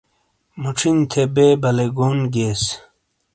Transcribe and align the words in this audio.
موشین 0.61 0.97
تھے 1.11 1.23
بے 1.35 1.45
بلے 1.61 1.87
گون 1.97 2.17
گییس۔ 2.33 2.63